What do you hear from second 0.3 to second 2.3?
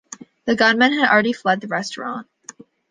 The gunmen had already fled the restaurant.